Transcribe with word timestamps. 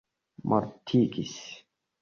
mortigis 0.47 1.37